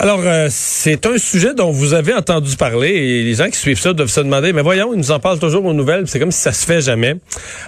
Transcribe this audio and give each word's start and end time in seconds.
Alors, 0.00 0.20
euh, 0.24 0.46
c'est 0.48 1.06
un 1.06 1.18
sujet 1.18 1.54
dont 1.54 1.72
vous 1.72 1.92
avez 1.92 2.14
entendu 2.14 2.54
parler 2.54 2.90
et 2.90 3.24
les 3.24 3.34
gens 3.34 3.50
qui 3.50 3.58
suivent 3.58 3.80
ça 3.80 3.92
doivent 3.92 4.08
se 4.08 4.20
demander, 4.20 4.52
mais 4.52 4.62
voyons, 4.62 4.94
ils 4.94 4.98
nous 4.98 5.10
en 5.10 5.18
parlent 5.18 5.40
toujours 5.40 5.64
aux 5.64 5.72
nouvelles, 5.72 6.06
c'est 6.06 6.20
comme 6.20 6.30
si 6.30 6.40
ça 6.40 6.52
se 6.52 6.64
fait 6.64 6.80
jamais. 6.80 7.16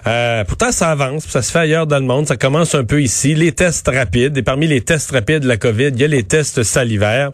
Euh, 0.07 0.45
pourtant, 0.45 0.71
ça 0.71 0.91
avance, 0.91 1.25
ça 1.27 1.43
se 1.43 1.51
fait 1.51 1.59
ailleurs 1.59 1.89
dans 1.89 1.99
le 1.99 2.05
monde, 2.05 2.29
ça 2.29 2.37
commence 2.37 2.77
un 2.77 2.85
peu 2.85 3.03
ici. 3.03 3.35
Les 3.35 3.51
tests 3.51 3.89
rapides, 3.89 4.39
et 4.39 4.43
parmi 4.43 4.69
les 4.69 4.81
tests 4.81 5.11
rapides 5.11 5.41
de 5.41 5.49
la 5.49 5.57
COVID, 5.57 5.89
il 5.89 6.01
y 6.01 6.05
a 6.05 6.07
les 6.07 6.23
tests 6.23 6.63
salivaires. 6.63 7.33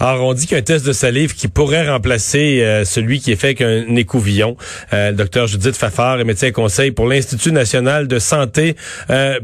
Alors, 0.00 0.26
on 0.26 0.34
dit 0.34 0.46
qu'il 0.46 0.52
y 0.52 0.56
a 0.56 0.60
un 0.60 0.62
test 0.62 0.84
de 0.84 0.92
salive 0.92 1.34
qui 1.34 1.48
pourrait 1.48 1.88
remplacer 1.88 2.60
euh, 2.60 2.84
celui 2.84 3.20
qui 3.20 3.32
est 3.32 3.36
fait 3.36 3.58
avec 3.58 3.62
un 3.62 3.96
écouvillon. 3.96 4.58
le 4.92 5.12
docteur 5.12 5.46
Judith 5.46 5.76
Fafard 5.76 6.20
est 6.20 6.24
médecin 6.24 6.50
conseil 6.50 6.90
pour 6.90 7.06
l'Institut 7.06 7.52
national 7.52 8.06
de 8.06 8.18
santé 8.18 8.76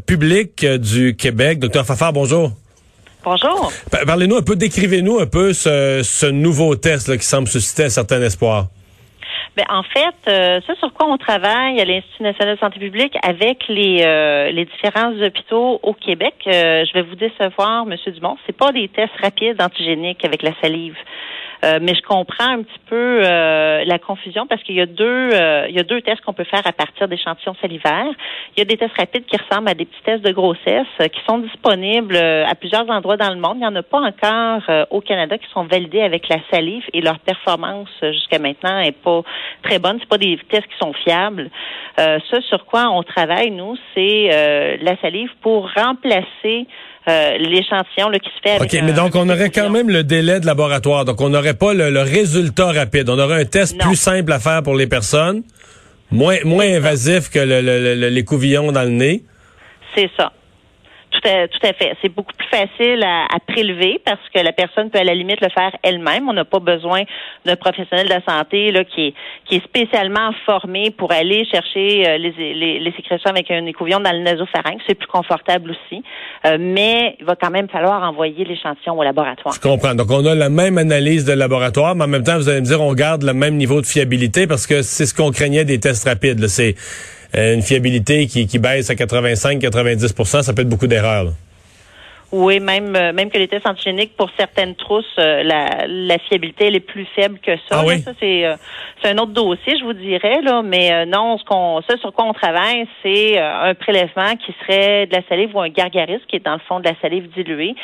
publique 0.05 0.67
du 0.67 1.17
Québec. 1.17 1.61
Docteur 1.61 1.87
Fafard, 1.87 2.12
bonjour. 2.12 2.53
Bonjour. 3.25 3.73
Parlez-nous 4.07 4.37
un 4.37 4.43
peu, 4.43 4.57
décrivez-nous 4.57 5.21
un 5.21 5.27
peu 5.27 5.53
ce, 5.53 6.31
nouveau 6.31 6.75
test 6.75 7.17
qui 7.17 7.25
semble 7.25 7.47
susciter 7.47 7.85
un 7.85 7.89
certain 7.89 8.21
espoir. 8.23 8.67
Ben, 9.57 9.67
en 9.69 9.83
fait, 9.83 10.15
euh, 10.29 10.61
ce 10.67 10.75
sur 10.77 10.93
quoi 10.95 11.07
on 11.09 11.19
travaille 11.19 11.79
à 11.79 11.85
l'Institut 11.85 12.23
national 12.23 12.55
de 12.55 12.61
santé 12.61 12.79
publique 12.81 13.15
avec 13.23 13.69
les, 13.69 14.03
euh, 14.03 14.51
les 14.51 14.65
différents 14.65 15.12
hôpitaux 15.12 15.79
au 15.83 15.93
Québec, 15.93 16.35
euh, 16.47 16.85
je 16.87 16.93
vais 16.95 17.03
vous 17.03 17.17
décevoir, 17.17 17.85
M. 17.87 17.95
Dumont, 18.15 18.39
c'est 18.47 18.57
pas 18.57 18.73
des 18.73 18.89
tests 18.89 19.12
rapides 19.21 19.61
antigéniques 19.61 20.25
avec 20.25 20.43
la 20.43 20.53
salive. 20.62 20.97
Euh, 21.65 21.79
mais 21.80 21.95
je 21.95 22.02
comprends 22.02 22.48
un 22.48 22.62
petit 22.62 22.80
peu 22.87 23.23
euh, 23.25 23.84
la 23.84 23.98
confusion 24.01 24.48
parce 24.48 24.61
qu'il 24.65 24.75
y 24.75 24.80
a 24.80 24.87
deux 24.87 25.30
euh, 25.33 25.66
il 25.69 25.77
y 25.77 25.79
a 25.79 25.84
deux 25.84 26.01
tests 26.01 26.20
qu'on 26.23 26.33
peut 26.33 26.45
faire 26.45 26.66
à 26.66 26.73
partir 26.73 27.06
d'échantillons 27.06 27.55
salivaires. 27.61 28.12
Il 28.56 28.59
y 28.59 28.62
a 28.62 28.64
des 28.64 28.77
tests 28.77 28.97
rapides 28.97 29.25
qui 29.27 29.37
ressemblent 29.37 29.69
à 29.69 29.75
des 29.75 29.84
petits 29.84 30.03
tests 30.05 30.25
de 30.25 30.33
grossesse 30.33 30.87
qui 30.98 31.20
sont 31.28 31.39
disponibles 31.39 32.17
à 32.17 32.55
plusieurs 32.56 32.89
endroits 32.91 33.17
dans 33.17 33.31
le 33.31 33.39
monde. 33.39 33.55
Il 33.56 33.61
n'y 33.61 33.67
en 33.67 33.77
a 33.77 33.83
pas 33.83 34.00
encore 34.00 34.87
au 34.91 35.00
Canada 35.00 35.39
qui 35.39 35.48
sont 35.53 35.64
validés 35.64 36.03
avec 36.03 36.28
la 36.28 36.39
salive 36.50 36.84
et 36.92 37.00
leur 37.00 37.19
performance 37.20 37.89
jusqu'à 38.00 38.39
maintenant 38.39 38.81
est 38.81 38.92
pas 38.92 39.22
très 39.62 39.78
bonne. 39.78 39.98
C'est 40.00 40.09
pas 40.09 40.19
des 40.19 40.39
tests 40.48 40.67
qui 40.67 40.78
sont 40.81 40.92
fiables. 40.92 41.48
ce 41.97 42.41
sur 42.48 42.67
quoi 42.67 42.91
on 42.91 43.03
travaille 43.03 43.50
nous, 43.50 43.77
c'est 43.94 44.78
la 44.81 44.97
salive 45.00 45.31
pour 45.41 45.70
remplacer 45.72 46.67
euh, 47.08 47.39
l'échantillon 47.39 48.11
qui 48.12 48.31
se 48.31 48.41
fait. 48.42 48.62
OK, 48.62 48.84
mais 48.84 48.92
donc 48.92 49.17
on 49.17 49.28
aurait 49.28 49.50
quand 49.50 49.70
même 49.70 49.91
le 49.91 50.05
délai 50.05 50.41
de 50.41 50.47
laboratoire. 50.47 51.05
Donc 51.05 51.20
on 51.20 51.31
n'aurait 51.31 51.55
pas 51.55 51.75
le, 51.75 52.00
résultat 52.00 52.72
rapide. 52.72 53.09
On 53.09 53.19
aurait 53.19 53.41
un 53.41 53.44
test 53.44 53.78
plus 53.78 53.97
simple 53.97 54.33
à 54.33 54.39
faire 54.39 54.62
pour 54.62 54.77
les 54.77 54.86
personnes, 54.86 55.42
moins, 56.11 56.36
moins 56.44 56.67
invasif 56.67 57.31
que 57.31 57.41
l'écouvillon 58.09 58.72
dans 58.72 58.83
le 58.83 58.91
nez. 58.91 59.25
C'est 59.97 60.11
ça. 60.17 60.33
Tout 61.23 61.28
à, 61.28 61.69
à 61.69 61.73
fait. 61.75 61.97
C'est 62.03 62.09
beaucoup 62.09 62.33
plus 62.37 62.48
facile 62.48 63.03
à, 63.05 63.39
prélever 63.47 64.01
parce 64.05 64.20
que 64.34 64.41
la 64.41 64.53
personne 64.53 64.91
peut 64.91 64.98
à 64.98 65.05
la 65.05 65.15
limite 65.15 65.41
le 65.41 65.51
faire 65.51 65.70
elle-même. 65.83 66.28
On 66.28 66.33
n'a 66.33 66.45
pas 66.45 66.59
besoin 66.59 67.03
d'un 67.45 67.56
professionnel 67.56 68.06
de 68.06 68.12
la 68.12 68.23
santé 68.25 68.73
là, 68.73 68.84
qui, 68.84 69.09
est, 69.09 69.15
qui 69.45 69.56
est 69.56 69.65
spécialement 69.65 70.31
formé 70.47 70.91
pour 70.91 71.12
aller 71.12 71.45
chercher 71.45 72.09
euh, 72.09 72.19
les, 72.19 72.33
les, 72.55 72.81
les, 72.81 72.93
sécrétions 72.93 73.31
avec 73.31 73.50
un 73.50 73.65
écouvillon 73.67 74.00
dans 74.00 74.12
le 74.12 74.20
nasopharynx. 74.20 74.83
C'est 74.87 74.95
plus 74.95 75.06
confortable 75.06 75.70
aussi. 75.70 76.03
Euh, 76.47 76.56
mais 76.59 77.17
il 77.20 77.25
va 77.25 77.37
quand 77.37 77.50
même 77.50 77.69
falloir 77.69 78.03
envoyer 78.03 78.45
l'échantillon 78.45 78.98
au 78.98 79.03
laboratoire. 79.03 79.55
Je 79.55 79.61
comprends. 79.61 79.95
Donc, 79.95 80.11
on 80.11 80.25
a 80.27 80.34
la 80.34 80.48
même 80.48 80.78
analyse 80.78 81.25
de 81.25 81.33
laboratoire, 81.33 81.95
mais 81.95 82.05
en 82.05 82.09
même 82.09 82.25
temps, 82.25 82.37
vous 82.37 82.48
allez 82.48 82.61
me 82.61 82.67
dire, 82.67 82.81
on 82.81 82.95
garde 82.95 83.23
le 83.23 83.34
même 83.34 83.56
niveau 83.56 83.81
de 83.81 83.87
fiabilité 83.87 84.47
parce 84.47 84.67
que 84.67 84.83
c'est 84.83 85.06
ce 85.06 85.15
qu'on 85.15 85.31
craignait 85.31 85.65
des 85.65 85.78
tests 85.78 86.09
rapides. 86.09 86.47
C'est 86.48 86.75
une 87.34 87.62
fiabilité 87.62 88.27
qui, 88.27 88.47
qui 88.47 88.58
baisse 88.58 88.91
à 88.91 88.94
85-90% 88.94 90.42
ça 90.42 90.52
peut 90.52 90.62
être 90.62 90.69
beaucoup 90.69 90.87
d'erreurs. 90.87 91.32
Oui, 92.31 92.60
même 92.60 92.97
euh, 92.97 93.12
même 93.12 93.31
que 93.31 93.37
les 93.37 93.47
tests 93.47 93.66
antigéniques 93.66 94.16
pour 94.16 94.31
certaines 94.38 94.75
trousses, 94.75 95.04
euh, 95.19 95.42
la, 95.42 95.87
la 95.87 96.19
fiabilité 96.19 96.69
elle 96.69 96.76
est 96.76 96.81
plus 96.81 97.06
faible 97.15 97.38
que 97.38 97.54
ça. 97.69 97.81
Ah 97.81 97.84
oui? 97.87 98.00
Ça 98.00 98.12
c'est 98.19 98.44
c'est 99.03 99.10
un 99.10 99.19
autre 99.19 99.32
dossier, 99.32 99.76
je 99.78 99.84
vous 99.84 99.92
dirais 99.92 100.41
là, 100.41 100.62
mais 100.62 101.04
non, 101.04 101.37
ce 101.37 101.44
qu'on 101.44 101.82
ça 101.82 101.98
sur 101.98 102.10
quoi 102.15 102.25
on 102.25 102.32
travaille, 102.32 102.87
c'est 103.03 103.38
un 103.38 103.75
prélèvement 103.75 104.34
qui 104.37 104.54
serait 104.62 105.06
de 105.06 105.15
la 105.15 105.22
salive 105.28 105.54
ou 105.54 105.60
un 105.60 105.69
gargarisme 105.69 106.25
qui 106.26 106.37
est 106.37 106.44
dans 106.44 106.54
le 106.54 106.60
fond 106.66 106.81
de 106.81 106.84
la 106.84 106.94
salive 107.03 107.28
diluée, 107.34 107.75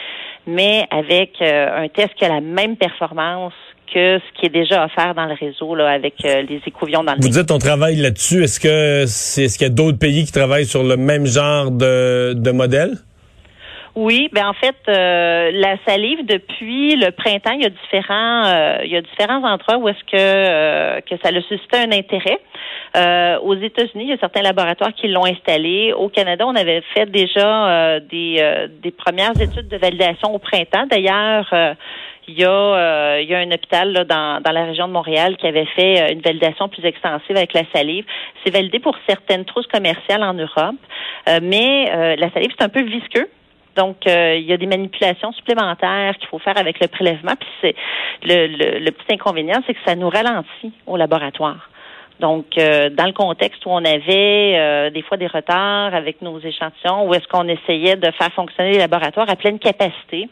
mais 0.47 0.87
avec 0.91 1.42
un 1.42 1.88
test 1.88 2.14
qui 2.14 2.25
a 2.25 2.28
la 2.28 2.41
même 2.41 2.76
performance 2.76 3.53
que 3.93 4.19
ce 4.19 4.41
qui 4.41 4.47
est 4.47 4.50
déjà 4.50 4.84
offert 4.84 5.15
dans 5.15 5.26
le 5.26 5.34
réseau 5.34 5.75
là, 5.75 5.91
avec 5.91 6.15
euh, 6.25 6.43
les 6.43 6.60
écouvillons 6.66 7.04
dans 7.04 7.15
le 7.15 7.21
Vous 7.21 7.28
dites 7.28 7.50
on 7.50 7.59
travaille 7.59 7.97
là-dessus. 7.97 8.43
Est-ce 8.44 8.60
que 8.60 9.04
c'est 9.06 9.44
est-ce 9.44 9.59
qu'il 9.59 9.66
y 9.66 9.71
a 9.71 9.75
d'autres 9.75 9.99
pays 9.99 10.25
qui 10.25 10.32
travaillent 10.32 10.66
sur 10.66 10.82
le 10.82 10.97
même 10.97 11.26
genre 11.26 11.71
de, 11.71 12.34
de 12.34 12.50
modèle? 12.50 12.93
Oui, 13.94 14.28
ben 14.32 14.47
en 14.47 14.53
fait, 14.53 14.76
euh, 14.88 15.50
la 15.53 15.76
salive 15.84 16.25
depuis 16.25 16.94
le 16.94 17.10
printemps, 17.10 17.50
il 17.53 17.62
y 17.62 17.66
a 17.66 17.71
différents, 17.71 18.44
euh, 18.47 18.78
il 18.84 18.93
y 18.93 18.97
a 18.97 19.00
différents 19.00 19.43
endroits 19.43 19.76
où 19.78 19.88
est-ce 19.88 20.05
que 20.05 21.00
que 21.00 21.16
ça 21.20 21.31
a 21.31 21.41
suscité 21.43 21.78
un 21.78 21.91
intérêt. 21.91 22.38
aux 23.43 23.56
États-Unis, 23.56 24.05
il 24.05 24.10
y 24.10 24.12
a 24.12 24.19
certains 24.19 24.43
laboratoires 24.43 24.93
qui 24.94 25.09
l'ont 25.09 25.25
installé. 25.25 25.93
Au 25.93 26.09
Canada, 26.09 26.44
on 26.47 26.55
avait 26.55 26.82
fait 26.94 27.06
déjà 27.06 27.99
des 28.00 28.69
des 28.82 28.91
premières 28.93 29.41
études 29.41 29.69
de 29.69 29.76
validation 29.78 30.32
au 30.32 30.38
printemps. 30.38 30.87
D'ailleurs, 30.88 31.53
il 32.28 32.39
y 32.39 32.44
a, 32.44 32.50
euh, 32.50 33.21
il 33.22 33.28
y 33.28 33.34
a 33.34 33.39
un 33.39 33.50
hôpital 33.50 33.91
là, 33.93 34.05
dans, 34.05 34.41
dans 34.43 34.53
la 34.53 34.65
région 34.66 34.87
de 34.87 34.93
Montréal 34.93 35.37
qui 35.39 35.47
avait 35.47 35.66
fait 35.75 36.00
euh, 36.00 36.12
une 36.12 36.21
validation 36.21 36.69
plus 36.69 36.84
extensive 36.84 37.37
avec 37.37 37.55
la 37.55 37.62
salive. 37.75 38.05
C'est 38.44 38.53
validé 38.53 38.78
pour 38.78 38.94
certaines 39.09 39.47
trousses 39.47 39.66
commerciales 39.66 40.22
en 40.22 40.34
Europe, 40.34 40.77
euh, 41.28 41.41
mais 41.43 42.17
la 42.17 42.31
salive, 42.31 42.50
c'est 42.56 42.65
un 42.65 42.69
peu 42.69 42.83
visqueux. 42.83 43.28
Donc, 43.77 44.06
il 44.06 44.44
y 44.44 44.53
a 44.53 44.56
des 44.56 44.67
manipulations 44.67 45.33
supplémentaires 45.33 46.17
qu'il 46.19 46.28
faut 46.28 46.41
faire 46.41 46.59
avec 46.59 46.81
le 46.81 46.88
prélèvement. 46.88 47.34
Puis 47.38 47.49
c'est 47.61 47.77
le, 48.25 48.78
le, 48.81 48.91
petit 48.91 49.15
inconvénient, 49.15 49.61
c'est 49.67 49.75
que 49.75 49.81
ça 49.87 49.94
nous 49.94 50.09
ralentit 50.09 50.72
au 50.87 50.97
laboratoire. 50.97 51.71
Donc, 52.19 52.56
dans 52.56 53.06
le 53.06 53.12
contexte 53.12 53.65
où 53.67 53.71
on 53.71 53.84
avait 53.84 54.91
des 54.91 55.03
fois 55.03 55.17
des 55.17 55.28
retards 55.28 55.94
avec 55.94 56.22
nos 56.22 56.41
échantillons, 56.41 57.06
où 57.06 57.15
est-ce 57.15 57.28
qu'on 57.28 57.47
essayait 57.47 57.94
de 57.94 58.11
faire 58.11 58.33
fonctionner 58.33 58.72
les 58.72 58.78
laboratoires 58.78 59.31
à 59.31 59.37
pleine 59.37 59.61
capacité, 59.61 60.28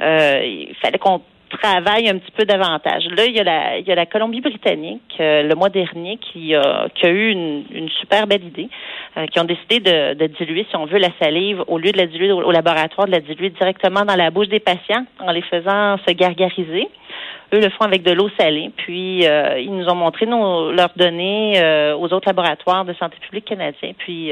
euh, 0.00 0.40
il 0.44 0.74
fallait 0.76 0.98
qu'on 0.98 1.22
travaille 1.50 2.08
un 2.08 2.18
petit 2.18 2.30
peu 2.32 2.44
davantage. 2.44 3.06
Là, 3.16 3.26
il 3.26 3.34
y 3.34 3.40
a 3.40 3.44
la, 3.44 3.78
y 3.78 3.90
a 3.90 3.94
la 3.94 4.06
Colombie-Britannique 4.06 5.16
euh, 5.20 5.42
le 5.42 5.54
mois 5.54 5.68
dernier 5.68 6.18
qui 6.18 6.54
a, 6.54 6.88
qui 6.94 7.06
a 7.06 7.10
eu 7.10 7.30
une, 7.30 7.64
une 7.72 7.88
super 7.88 8.26
belle 8.26 8.44
idée, 8.44 8.68
euh, 9.16 9.26
qui 9.26 9.40
ont 9.40 9.44
décidé 9.44 9.80
de, 9.80 10.26
diluer, 10.38 10.66
si 10.70 10.76
on 10.76 10.86
veut, 10.86 10.98
la 10.98 11.10
salive 11.20 11.64
au 11.66 11.78
lieu 11.78 11.92
de 11.92 11.98
la 11.98 12.06
diluer 12.06 12.32
au, 12.32 12.50
laboratoire, 12.50 13.06
de 13.06 13.12
la 13.12 13.20
diluer 13.20 13.50
directement 13.50 14.04
dans 14.04 14.16
la 14.16 14.30
bouche 14.30 14.48
des 14.48 14.60
patients 14.60 15.04
en 15.18 15.32
les 15.32 15.42
faisant 15.42 15.96
se 16.06 16.12
gargariser. 16.12 16.88
Eux 17.52 17.60
le 17.60 17.70
font 17.70 17.84
avec 17.84 18.02
de 18.02 18.12
l'eau 18.12 18.28
salée. 18.38 18.70
Puis 18.76 19.24
ils 19.24 19.72
nous 19.72 19.88
ont 19.88 19.94
montré 19.94 20.26
nos, 20.26 20.70
leurs 20.70 20.92
données 20.96 21.60
aux 21.94 22.12
autres 22.12 22.28
laboratoires 22.28 22.84
de 22.84 22.92
santé 22.94 23.16
publique 23.20 23.46
canadiens. 23.46 23.92
Puis 23.98 24.26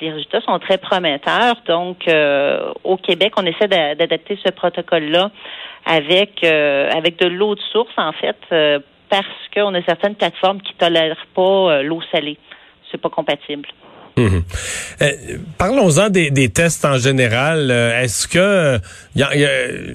les 0.00 0.10
résultats 0.10 0.40
sont 0.40 0.58
très 0.58 0.78
prometteurs. 0.78 1.54
Donc 1.66 2.04
au 2.84 2.96
Québec, 2.96 3.34
on 3.36 3.46
essaie 3.46 3.68
d'adapter 3.68 4.38
ce 4.44 4.50
protocole-là 4.50 5.30
avec 5.88 6.44
euh, 6.44 6.90
avec 6.90 7.18
de 7.18 7.26
l'eau 7.26 7.54
de 7.54 7.60
source 7.72 7.92
en 7.96 8.12
fait 8.12 8.36
euh, 8.52 8.78
parce 9.08 9.26
qu'on 9.54 9.74
a 9.74 9.82
certaines 9.82 10.14
plateformes 10.14 10.60
qui 10.60 10.74
tolèrent 10.74 11.26
pas 11.34 11.42
euh, 11.42 11.82
l'eau 11.82 12.00
salée. 12.12 12.36
C'est 12.90 13.00
pas 13.00 13.08
compatible. 13.08 13.68
Mhm. 14.18 14.42
Parlons-en 15.58 16.10
des, 16.10 16.48
tests 16.48 16.84
en 16.84 16.98
général. 16.98 17.70
Est-ce 17.70 18.28
que 18.28 18.76
a, 18.76 19.30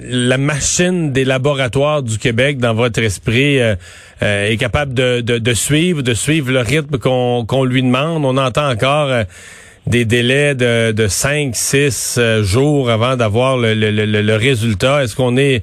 la 0.08 0.38
machine 0.38 1.12
des 1.12 1.24
laboratoires 1.24 2.02
du 2.02 2.18
Québec, 2.18 2.58
dans 2.58 2.74
votre 2.74 3.00
esprit, 3.00 3.58
est 4.20 4.56
capable 4.58 4.94
de, 4.94 5.54
suivre, 5.54 6.02
de 6.02 6.14
suivre 6.14 6.50
le 6.50 6.60
rythme 6.60 6.98
qu'on 6.98 7.64
lui 7.64 7.82
demande? 7.82 8.24
On 8.24 8.36
entend 8.36 8.70
encore 8.70 9.24
des 9.86 10.04
délais 10.04 10.54
de, 10.54 10.92
de 10.92 11.08
5, 11.08 11.54
6 11.54 12.16
euh, 12.18 12.42
jours 12.42 12.90
avant 12.90 13.16
d'avoir 13.16 13.56
le, 13.58 14.36
résultat. 14.36 15.02
Est-ce 15.02 15.14
qu'on 15.14 15.36
est 15.36 15.62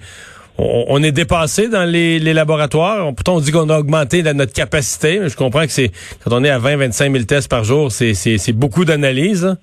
on, 0.62 1.02
est 1.04 1.12
dépassé 1.12 1.68
dans 1.68 1.90
les, 1.90 2.20
laboratoires. 2.20 3.14
Pourtant, 3.16 3.36
on 3.36 3.40
dit 3.40 3.52
qu'on 3.52 3.70
a 3.70 3.78
augmenté 3.78 4.22
notre 4.22 4.54
capacité. 4.54 5.28
Je 5.28 5.36
comprends 5.36 5.62
que 5.62 5.72
c'est 5.72 5.92
quand 6.24 6.32
on 6.34 6.44
est 6.44 6.50
à 6.50 6.60
20, 6.60 6.78
25 6.78 7.12
000 7.12 7.26
tests 7.26 7.50
par 7.50 7.64
jour, 7.64 7.92
c'est 7.92 8.54
beaucoup 8.54 8.86
d'analyses. 8.86 9.46
Hein. 9.46 9.58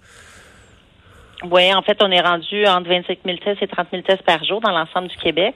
Oui, 1.51 1.73
en 1.73 1.83
fait, 1.83 1.97
on 2.03 2.11
est 2.11 2.21
rendu 2.21 2.67
entre 2.67 2.89
25 2.89 3.19
000 3.25 3.39
tests 3.39 3.63
et 3.63 3.69
30 3.69 3.87
000 3.93 4.03
tests 4.03 4.23
par 4.23 4.43
jour 4.45 4.61
dans 4.61 4.73
l'ensemble 4.73 5.09
du 5.09 5.17
Québec. 5.17 5.55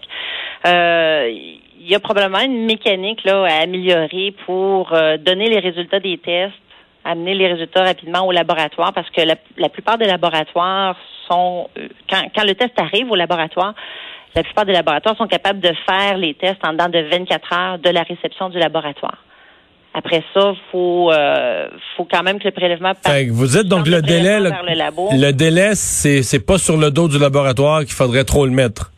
Euh, 0.64 1.28
il 1.28 1.88
y 1.90 1.94
a 1.96 2.00
probablement 2.00 2.40
une 2.40 2.66
mécanique 2.66 3.24
là 3.24 3.44
à 3.44 3.62
améliorer 3.62 4.32
pour 4.46 4.92
euh, 4.92 5.16
donner 5.16 5.48
les 5.48 5.58
résultats 5.58 5.98
des 5.98 6.18
tests 6.18 6.54
amener 7.04 7.34
les 7.34 7.48
résultats 7.48 7.82
rapidement 7.82 8.26
au 8.26 8.32
laboratoire 8.32 8.92
parce 8.92 9.10
que 9.10 9.22
la, 9.22 9.68
plupart 9.68 9.98
des 9.98 10.06
laboratoires 10.06 10.96
sont 11.28 11.68
euh, 11.78 11.88
quand 12.08 12.44
le 12.44 12.54
test 12.54 12.78
arrive 12.78 13.10
au 13.10 13.16
laboratoire, 13.16 13.74
la 14.34 14.42
plupart 14.42 14.64
des 14.64 14.72
laboratoires 14.72 15.16
sont 15.16 15.26
capables 15.26 15.60
de 15.60 15.72
faire 15.86 16.16
les 16.16 16.34
tests 16.34 16.64
en 16.64 16.72
dedans 16.72 16.88
de 16.88 17.00
24 17.00 17.52
heures 17.52 17.78
de 17.78 17.90
la 17.90 18.02
réception 18.02 18.48
du 18.48 18.58
laboratoire. 18.58 19.18
Après 19.94 20.24
ça, 20.32 20.54
faut 20.70 21.12
euh, 21.12 21.68
faut 21.96 22.06
quand 22.10 22.22
même 22.22 22.38
que 22.38 22.44
le 22.44 22.50
prélèvement 22.52 22.92
fait 23.04 23.26
vous 23.26 23.46
dites 23.46 23.68
donc 23.68 23.86
le, 23.86 24.00
délai 24.00 24.40
le, 24.40 24.50
le, 24.50 25.32
délai 25.32 25.74
c'est 25.74 26.22
c'est 26.22 26.40
pas 26.40 26.56
sur 26.56 26.78
le 26.78 26.90
dos 26.90 27.08
du 27.08 27.18
laboratoire 27.18 27.80
qu'il 27.80 27.92
faudrait 27.92 28.24
trop 28.24 28.46
le 28.46 28.52
mettre? 28.52 28.90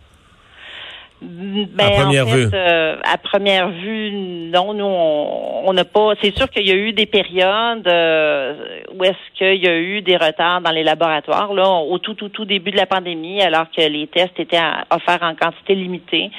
Ben, 1.21 1.87
à 1.87 1.91
première 1.91 2.27
vue. 2.27 2.49
Euh, 2.53 2.97
à 3.03 3.19
première 3.19 3.71
vue, 3.71 4.11
non, 4.53 4.75
nous 4.75 4.85
on 4.85 5.54
n'a 5.73 5.85
pas. 5.85 6.13
C'est 6.21 6.37
sûr 6.37 6.49
qu'il 6.51 6.67
y 6.67 6.71
a 6.71 6.75
eu 6.75 6.93
des 6.93 7.07
périodes 7.07 7.87
euh, 7.87 8.55
où 8.95 9.03
est-ce 9.05 9.39
qu'il 9.39 9.63
y 9.63 9.69
a 9.69 9.77
eu 9.77 10.03
des 10.03 10.17
retards 10.17 10.61
dans 10.61 10.71
les 10.71 10.85
laboratoires 10.85 11.55
là, 11.55 11.69
au 11.69 11.99
tout 11.99 12.15
tout 12.15 12.29
tout 12.29 12.45
début 12.45 12.71
de 12.71 12.77
la 12.77 12.87
pandémie, 12.87 13.41
alors 13.41 13.67
que 13.71 13.81
les 13.81 14.07
tests 14.07 14.39
étaient 14.39 14.61
offerts 14.91 15.23
en 15.23 15.35
quantité 15.35 15.75
limitée. 15.75 16.31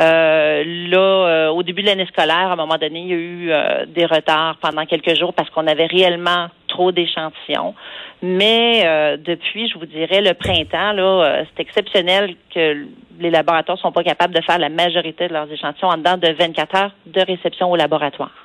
Euh, 0.00 0.64
là, 0.88 0.98
euh, 0.98 1.48
au 1.50 1.62
début 1.62 1.82
de 1.82 1.86
l'année 1.86 2.06
scolaire, 2.06 2.48
à 2.48 2.52
un 2.52 2.56
moment 2.56 2.78
donné, 2.78 3.00
il 3.00 3.06
y 3.06 3.12
a 3.12 3.16
eu 3.16 3.50
euh, 3.50 3.86
des 3.86 4.06
retards 4.06 4.56
pendant 4.60 4.84
quelques 4.86 5.14
jours 5.14 5.32
parce 5.32 5.48
qu'on 5.50 5.66
avait 5.66 5.86
réellement 5.86 6.48
trop 6.66 6.90
d'échantillons. 6.90 7.74
Mais 8.22 8.84
depuis, 9.18 9.68
je 9.68 9.78
vous 9.78 9.84
dirais, 9.84 10.22
le 10.22 10.32
printemps, 10.32 10.92
là, 10.92 11.44
c'est 11.44 11.62
exceptionnel 11.62 12.34
que 12.54 12.86
les 13.20 13.30
laboratoires 13.30 13.78
sont 13.78 13.92
pas 13.92 14.02
capables 14.02 14.34
de 14.34 14.40
faire 14.40 14.58
la 14.58 14.70
majorité 14.70 15.28
de 15.28 15.34
leurs 15.34 15.50
échantillons 15.52 15.90
en 15.90 15.98
dedans 15.98 16.16
de 16.16 16.28
24 16.28 16.74
heures 16.74 16.90
de 17.04 17.20
réception 17.20 17.70
au 17.70 17.76
laboratoire. 17.76 18.43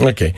OK. 0.00 0.34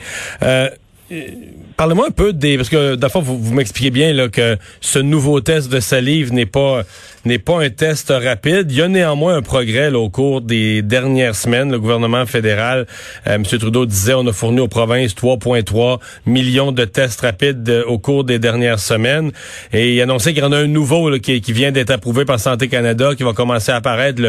Parlez-moi 1.77 2.07
un 2.07 2.11
peu 2.11 2.31
des 2.31 2.57
parce 2.57 2.69
que 2.69 2.95
d'abord 2.95 3.21
vous, 3.21 3.37
vous 3.37 3.53
m'expliquez 3.53 3.91
bien 3.91 4.13
là 4.13 4.29
que 4.29 4.57
ce 4.81 4.99
nouveau 4.99 5.41
test 5.41 5.71
de 5.71 5.79
salive 5.79 6.31
n'est 6.31 6.45
pas 6.45 6.83
n'est 7.25 7.39
pas 7.39 7.63
un 7.63 7.69
test 7.69 8.09
rapide. 8.09 8.67
Il 8.71 8.77
y 8.77 8.81
a 8.81 8.87
néanmoins 8.87 9.35
un 9.35 9.41
progrès 9.41 9.91
au 9.93 10.09
cours 10.09 10.41
des 10.41 10.81
dernières 10.81 11.35
semaines. 11.35 11.71
Le 11.71 11.79
gouvernement 11.79 12.25
fédéral, 12.25 12.87
euh, 13.27 13.35
M. 13.35 13.43
Trudeau 13.43 13.85
disait, 13.85 14.13
on 14.13 14.25
a 14.27 14.33
fourni 14.33 14.59
aux 14.59 14.67
provinces 14.67 15.15
3,3 15.15 15.99
millions 16.25 16.71
de 16.71 16.85
tests 16.85 17.21
rapides 17.21 17.67
euh, 17.69 17.83
au 17.85 17.99
cours 17.99 18.23
des 18.23 18.39
dernières 18.39 18.79
semaines. 18.79 19.31
Et 19.73 19.95
il 19.95 20.01
annonçait 20.01 20.33
qu'il 20.33 20.43
y 20.43 20.45
en 20.45 20.51
a 20.51 20.57
un 20.57 20.67
nouveau 20.67 21.11
qui, 21.19 21.41
vient 21.51 21.71
d'être 21.71 21.91
approuvé 21.91 22.25
par 22.25 22.39
Santé 22.39 22.67
Canada, 22.67 23.13
qui 23.15 23.23
va 23.23 23.33
commencer 23.33 23.71
à 23.71 23.77
apparaître, 23.77 24.21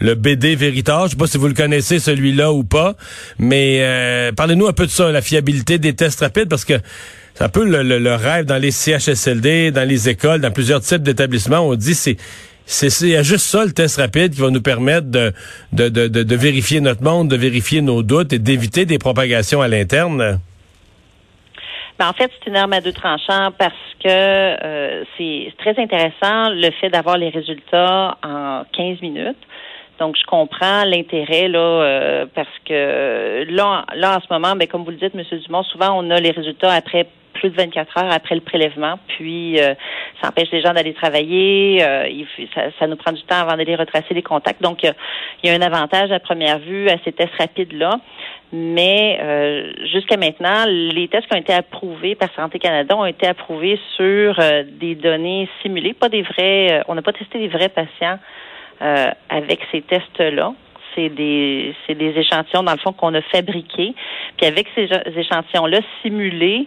le, 0.00 0.14
BD 0.14 0.54
Veritas. 0.54 1.04
Je 1.06 1.10
sais 1.10 1.16
pas 1.16 1.26
si 1.26 1.38
vous 1.38 1.48
le 1.48 1.54
connaissez, 1.54 1.98
celui-là 1.98 2.52
ou 2.52 2.64
pas. 2.64 2.96
Mais 3.38 3.78
euh, 3.80 4.32
parlez-nous 4.32 4.66
un 4.66 4.72
peu 4.72 4.86
de 4.86 4.90
ça, 4.90 5.10
la 5.10 5.22
fiabilité 5.22 5.78
des 5.78 5.94
tests 5.94 6.20
rapides, 6.20 6.29
parce 6.48 6.64
que 6.64 6.74
c'est 7.34 7.44
un 7.44 7.48
peu 7.48 7.64
le, 7.64 8.14
rêve 8.14 8.44
dans 8.44 8.60
les 8.60 8.70
CHSLD, 8.70 9.70
dans 9.70 9.88
les 9.88 10.08
écoles, 10.08 10.40
dans 10.40 10.50
plusieurs 10.50 10.80
types 10.80 11.02
d'établissements. 11.02 11.60
On 11.60 11.74
dit 11.74 11.94
c'est 11.94 12.16
c'est 12.66 13.24
juste 13.24 13.46
ça 13.46 13.64
le 13.64 13.72
test 13.72 13.96
rapide 13.96 14.32
qui 14.32 14.40
va 14.40 14.50
nous 14.50 14.62
permettre 14.62 15.08
de, 15.08 15.32
de, 15.72 15.88
de, 15.88 16.06
de 16.06 16.36
vérifier 16.36 16.80
notre 16.80 17.02
monde, 17.02 17.28
de 17.28 17.36
vérifier 17.36 17.82
nos 17.82 18.04
doutes 18.04 18.32
et 18.32 18.38
d'éviter 18.38 18.86
des 18.86 18.98
propagations 18.98 19.60
à 19.60 19.66
l'interne. 19.66 20.38
Ben, 22.00 22.08
en 22.08 22.14
fait, 22.14 22.30
c'est 22.38 22.48
une 22.48 22.56
arme 22.56 22.72
à 22.72 22.80
deux 22.80 22.94
tranchants 22.94 23.50
parce 23.58 23.74
que 24.02 24.08
euh, 24.08 25.04
c'est 25.18 25.52
très 25.58 25.78
intéressant 25.78 26.48
le 26.48 26.70
fait 26.80 26.88
d'avoir 26.88 27.18
les 27.18 27.28
résultats 27.28 28.16
en 28.22 28.62
15 28.72 29.02
minutes. 29.02 29.36
Donc, 30.00 30.16
je 30.16 30.24
comprends 30.26 30.84
l'intérêt 30.84 31.48
là 31.48 31.58
euh, 31.58 32.26
parce 32.34 32.48
que 32.64 33.44
là, 33.50 33.84
là 33.94 34.16
en 34.16 34.20
ce 34.20 34.26
moment, 34.32 34.56
ben, 34.56 34.66
comme 34.66 34.82
vous 34.82 34.90
le 34.90 34.96
dites, 34.96 35.14
M. 35.14 35.22
Dumont, 35.46 35.62
souvent 35.62 35.92
on 36.02 36.10
a 36.10 36.18
les 36.18 36.30
résultats 36.30 36.72
après 36.72 37.06
plus 37.34 37.50
de 37.50 37.56
24 37.56 37.98
heures 37.98 38.12
après 38.12 38.34
le 38.34 38.40
prélèvement. 38.40 38.98
Puis, 39.08 39.60
euh, 39.60 39.74
ça 40.20 40.28
empêche 40.28 40.50
les 40.52 40.60
gens 40.60 40.72
d'aller 40.72 40.94
travailler. 40.94 41.82
Euh, 41.82 42.08
ça, 42.78 42.86
nous 42.86 42.96
prend 42.96 43.12
du 43.12 43.22
temps 43.22 43.36
avant 43.36 43.56
d'aller 43.56 43.76
retracer 43.76 44.14
les 44.14 44.22
contacts. 44.22 44.62
Donc, 44.62 44.82
il 44.82 44.92
y 45.44 45.48
a 45.50 45.54
un 45.54 45.62
avantage 45.62 46.12
à 46.12 46.20
première 46.20 46.58
vue 46.58 46.88
à 46.88 46.96
ces 47.04 47.12
tests 47.12 47.34
rapides-là. 47.38 47.98
Mais 48.52 49.18
euh, 49.22 49.72
jusqu'à 49.92 50.16
maintenant, 50.16 50.64
les 50.66 51.08
tests 51.08 51.28
qui 51.28 51.36
ont 51.36 51.40
été 51.40 51.52
approuvés 51.52 52.14
par 52.14 52.28
Santé 52.34 52.58
Canada 52.58 52.96
ont 52.96 53.06
été 53.06 53.26
approuvés 53.26 53.78
sur 53.96 54.34
des 54.80 54.96
données 54.96 55.48
simulées, 55.62 55.94
pas 55.94 56.08
des 56.08 56.22
vrais. 56.22 56.82
on 56.88 56.94
n'a 56.94 57.02
pas 57.02 57.12
testé 57.12 57.38
les 57.38 57.48
vrais 57.48 57.68
patients 57.68 58.18
avec 58.80 59.60
ces 59.70 59.82
tests-là 59.82 60.52
c'est 60.94 61.08
des 61.08 61.74
c'est 61.86 61.94
des 61.94 62.10
échantillons 62.16 62.62
dans 62.62 62.72
le 62.72 62.78
fond 62.78 62.92
qu'on 62.92 63.14
a 63.14 63.22
fabriqués. 63.22 63.94
Puis 64.36 64.46
avec 64.46 64.66
ces 64.74 64.88
échantillons-là 65.16 65.80
simulés, 66.02 66.66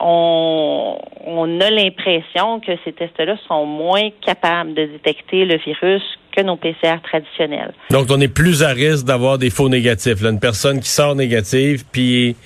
on, 0.00 0.98
on 1.26 1.60
a 1.60 1.70
l'impression 1.70 2.60
que 2.60 2.72
ces 2.84 2.92
tests-là 2.92 3.36
sont 3.48 3.66
moins 3.66 4.10
capables 4.24 4.74
de 4.74 4.86
détecter 4.86 5.44
le 5.44 5.56
virus 5.58 6.02
que 6.34 6.42
nos 6.42 6.56
PCR 6.56 7.00
traditionnels. 7.02 7.72
Donc 7.90 8.06
on 8.10 8.20
est 8.20 8.32
plus 8.32 8.62
à 8.62 8.70
risque 8.70 9.06
d'avoir 9.06 9.38
des 9.38 9.50
faux 9.50 9.68
négatifs. 9.68 10.20
Là. 10.20 10.30
Une 10.30 10.40
personne 10.40 10.80
qui 10.80 10.88
sort 10.88 11.14
négative 11.14 11.84
puis 11.90 12.36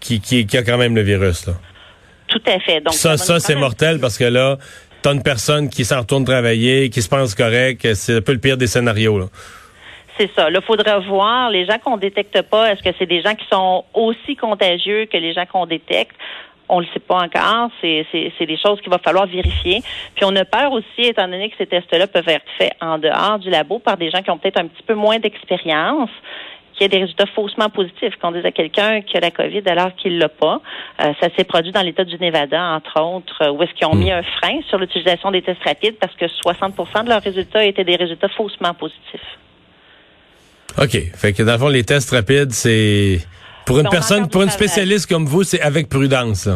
qui, 0.00 0.20
qui, 0.20 0.46
qui 0.46 0.56
a 0.56 0.62
quand 0.62 0.78
même 0.78 0.94
le 0.94 1.02
virus. 1.02 1.46
Là. 1.46 1.54
Tout 2.28 2.42
à 2.46 2.58
fait. 2.60 2.80
Donc 2.80 2.94
ça, 2.94 3.16
ça 3.16 3.40
c'est 3.40 3.56
mortel 3.56 4.00
parce 4.00 4.18
que 4.18 4.24
là, 4.24 4.58
t'as 5.02 5.12
une 5.12 5.22
personne 5.22 5.68
qui 5.68 5.84
s'en 5.84 6.00
retourne 6.00 6.24
travailler, 6.24 6.90
qui 6.90 7.02
se 7.02 7.08
pense 7.08 7.34
correct, 7.34 7.94
c'est 7.94 8.16
un 8.16 8.20
peu 8.20 8.32
le 8.32 8.40
pire 8.40 8.56
des 8.56 8.66
scénarios. 8.66 9.18
Là 9.18 9.26
c'est 10.18 10.30
ça. 10.34 10.50
Il 10.50 10.60
faudra 10.62 10.98
voir 10.98 11.50
les 11.50 11.64
gens 11.64 11.78
qu'on 11.78 11.96
détecte 11.96 12.42
pas. 12.42 12.72
Est-ce 12.72 12.82
que 12.82 12.90
c'est 12.98 13.06
des 13.06 13.22
gens 13.22 13.34
qui 13.34 13.46
sont 13.50 13.84
aussi 13.94 14.36
contagieux 14.36 15.06
que 15.06 15.16
les 15.16 15.32
gens 15.32 15.46
qu'on 15.46 15.66
détecte? 15.66 16.16
On 16.68 16.80
le 16.80 16.86
sait 16.92 17.00
pas 17.00 17.22
encore. 17.22 17.70
C'est, 17.80 18.04
des 18.40 18.58
choses 18.58 18.80
qu'il 18.80 18.90
va 18.90 18.98
falloir 18.98 19.26
vérifier. 19.26 19.80
Puis 20.14 20.24
on 20.24 20.34
a 20.36 20.44
peur 20.44 20.72
aussi, 20.72 21.02
étant 21.02 21.28
donné 21.28 21.48
que 21.48 21.56
ces 21.56 21.66
tests-là 21.66 22.08
peuvent 22.08 22.28
être 22.28 22.44
faits 22.58 22.72
en 22.80 22.98
dehors 22.98 23.38
du 23.38 23.48
labo 23.48 23.78
par 23.78 23.96
des 23.96 24.10
gens 24.10 24.20
qui 24.20 24.30
ont 24.30 24.38
peut-être 24.38 24.58
un 24.58 24.66
petit 24.66 24.82
peu 24.82 24.94
moins 24.94 25.18
d'expérience 25.18 26.10
qu'il 26.78 26.84
y 26.84 26.86
ait 26.86 26.96
des 26.96 27.02
résultats 27.04 27.26
faussement 27.34 27.68
positifs, 27.68 28.14
qu'on 28.22 28.32
dise 28.32 28.44
à 28.44 28.52
quelqu'un 28.52 29.02
qui 29.02 29.16
a 29.16 29.20
la 29.20 29.30
COVID 29.30 29.62
alors 29.66 29.94
qu'il 29.96 30.18
l'a 30.18 30.28
pas. 30.28 30.60
Euh, 31.02 31.12
ça 31.20 31.28
s'est 31.36 31.44
produit 31.44 31.72
dans 31.72 31.82
l'État 31.82 32.04
du 32.04 32.16
Nevada, 32.18 32.62
entre 32.62 33.00
autres, 33.00 33.50
où 33.50 33.62
est-ce 33.62 33.72
qu'ils 33.74 33.86
ont 33.86 33.94
hmm. 33.94 33.98
mis 33.98 34.12
un 34.12 34.22
frein 34.22 34.60
sur 34.68 34.78
l'utilisation 34.78 35.30
des 35.30 35.42
tests 35.42 35.62
rapides 35.64 35.96
parce 36.00 36.14
que 36.14 36.26
60% 36.26 37.04
de 37.04 37.08
leurs 37.08 37.22
résultats 37.22 37.64
étaient 37.64 37.84
des 37.84 37.96
résultats 37.96 38.28
faussement 38.28 38.74
positifs. 38.74 39.38
OK. 40.78 40.96
Fait 41.16 41.32
que 41.32 41.42
dans 41.42 41.52
le 41.52 41.58
fond, 41.58 41.68
les 41.68 41.84
tests 41.84 42.10
rapides, 42.10 42.52
c'est 42.52 43.18
pour 43.66 43.80
une 43.80 43.88
personne, 43.88 44.28
pour 44.28 44.42
une 44.42 44.50
spécialiste 44.50 45.06
comme 45.06 45.26
vous, 45.26 45.42
c'est 45.42 45.60
avec 45.60 45.88
prudence. 45.88 46.48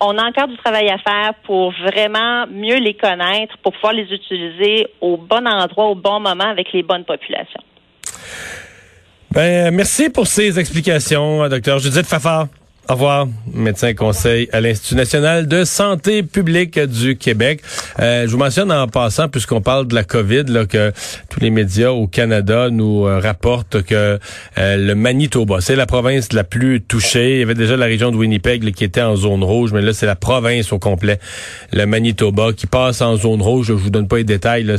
On 0.00 0.18
a 0.18 0.24
encore 0.24 0.48
du 0.48 0.56
travail 0.58 0.88
à 0.90 0.98
faire 0.98 1.32
pour 1.44 1.72
vraiment 1.72 2.46
mieux 2.48 2.78
les 2.78 2.94
connaître, 2.94 3.56
pour 3.62 3.72
pouvoir 3.72 3.94
les 3.94 4.12
utiliser 4.12 4.86
au 5.00 5.16
bon 5.16 5.46
endroit, 5.46 5.86
au 5.86 5.94
bon 5.94 6.20
moment 6.20 6.44
avec 6.44 6.72
les 6.72 6.82
bonnes 6.82 7.04
populations. 7.04 7.62
Ben, 9.36 9.70
merci 9.70 10.08
pour 10.08 10.26
ces 10.26 10.58
explications, 10.58 11.46
docteur 11.50 11.78
Judith 11.78 12.06
Fafard. 12.06 12.48
Au 12.88 12.92
revoir, 12.92 13.26
médecin 13.52 13.94
conseil 13.94 14.48
à 14.52 14.60
l'Institut 14.60 14.94
national 14.94 15.48
de 15.48 15.64
santé 15.64 16.22
publique 16.22 16.78
du 16.78 17.16
Québec. 17.16 17.60
Euh, 17.98 18.26
je 18.26 18.30
vous 18.30 18.38
mentionne 18.38 18.70
en 18.70 18.86
passant, 18.86 19.28
puisqu'on 19.28 19.60
parle 19.60 19.88
de 19.88 19.94
la 19.96 20.04
COVID, 20.04 20.44
là, 20.44 20.66
que 20.66 20.92
tous 21.28 21.40
les 21.40 21.50
médias 21.50 21.90
au 21.90 22.06
Canada 22.06 22.70
nous 22.70 23.04
euh, 23.04 23.18
rapportent 23.18 23.82
que 23.82 24.20
euh, 24.58 24.76
le 24.76 24.94
Manitoba, 24.94 25.60
c'est 25.60 25.74
la 25.74 25.86
province 25.86 26.32
la 26.32 26.44
plus 26.44 26.80
touchée. 26.80 27.32
Il 27.32 27.38
y 27.40 27.42
avait 27.42 27.56
déjà 27.56 27.76
la 27.76 27.86
région 27.86 28.12
de 28.12 28.16
Winnipeg 28.16 28.72
qui 28.72 28.84
était 28.84 29.02
en 29.02 29.16
zone 29.16 29.42
rouge, 29.42 29.72
mais 29.72 29.82
là, 29.82 29.92
c'est 29.92 30.06
la 30.06 30.14
province 30.14 30.72
au 30.72 30.78
complet, 30.78 31.18
le 31.72 31.86
Manitoba, 31.86 32.52
qui 32.52 32.68
passe 32.68 33.02
en 33.02 33.16
zone 33.16 33.42
rouge. 33.42 33.66
Je 33.66 33.72
vous 33.72 33.90
donne 33.90 34.06
pas 34.06 34.18
les 34.18 34.24
détails. 34.24 34.62
Là, 34.62 34.76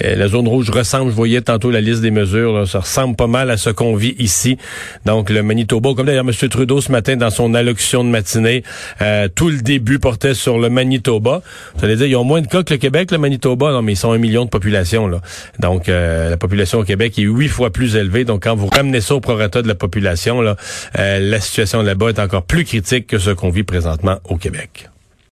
la 0.00 0.28
zone 0.28 0.46
rouge 0.46 0.70
ressemble, 0.70 1.10
je 1.10 1.16
voyais 1.16 1.40
tantôt 1.40 1.72
la 1.72 1.80
liste 1.80 2.00
des 2.00 2.12
mesures, 2.12 2.68
ça 2.68 2.78
ressemble 2.78 3.16
pas 3.16 3.26
mal 3.26 3.50
à 3.50 3.56
ce 3.56 3.70
qu'on 3.70 3.96
vit 3.96 4.14
ici. 4.20 4.56
Donc, 5.04 5.30
le 5.30 5.42
Manitoba, 5.42 5.94
comme 5.96 6.06
d'ailleurs 6.06 6.24
M. 6.24 6.48
Trudeau 6.48 6.80
ce 6.80 6.92
matin, 6.92 7.16
dans 7.24 7.30
son 7.30 7.54
allocution 7.54 8.04
de 8.04 8.10
matinée, 8.10 8.62
euh, 9.00 9.28
tout 9.34 9.48
le 9.48 9.62
début 9.62 9.98
portait 9.98 10.34
sur 10.34 10.58
le 10.58 10.68
Manitoba. 10.68 11.40
Vous 11.74 11.84
allez 11.84 11.96
dire, 11.96 12.06
ils 12.06 12.16
ont 12.16 12.24
moins 12.24 12.42
de 12.42 12.46
cas 12.46 12.62
que 12.62 12.74
le 12.74 12.78
Québec, 12.78 13.10
le 13.10 13.18
Manitoba. 13.18 13.72
Non, 13.72 13.80
mais 13.80 13.92
ils 13.92 13.96
sont 13.96 14.12
un 14.12 14.18
million 14.18 14.44
de 14.44 14.50
population. 14.50 15.08
Là. 15.08 15.20
Donc, 15.58 15.88
euh, 15.88 16.28
la 16.28 16.36
population 16.36 16.80
au 16.80 16.84
Québec 16.84 17.18
est 17.18 17.22
huit 17.22 17.48
fois 17.48 17.70
plus 17.70 17.96
élevée. 17.96 18.24
Donc, 18.24 18.44
quand 18.44 18.54
vous 18.54 18.66
ramenez 18.66 19.00
ça 19.00 19.14
au 19.14 19.20
prorata 19.20 19.62
de 19.62 19.68
la 19.68 19.74
population, 19.74 20.42
là, 20.42 20.56
euh, 20.98 21.18
la 21.18 21.40
situation 21.40 21.80
là-bas 21.82 22.10
est 22.10 22.18
encore 22.18 22.42
plus 22.42 22.64
critique 22.64 23.06
que 23.06 23.18
ce 23.18 23.30
qu'on 23.30 23.50
vit 23.50 23.64
présentement 23.64 24.18
au 24.28 24.36
Québec. 24.36 24.90